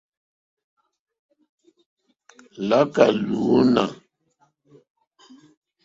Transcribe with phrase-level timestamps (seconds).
[2.67, 3.85] Láká lúǃúná.